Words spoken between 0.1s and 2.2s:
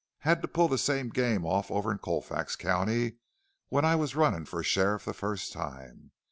Had to pull the same game off over in